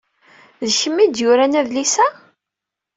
D 0.67 0.69
kemm 0.79 0.97
ay 0.99 1.07
d-yuran 1.09 1.57
adlis-a? 1.59 2.07